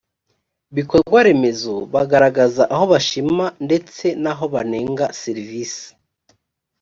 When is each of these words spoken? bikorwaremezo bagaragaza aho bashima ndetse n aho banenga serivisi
bikorwaremezo 0.75 1.75
bagaragaza 1.93 2.63
aho 2.73 2.85
bashima 2.93 3.45
ndetse 3.65 4.03
n 4.23 4.25
aho 4.31 4.43
banenga 4.53 5.05
serivisi 5.21 5.85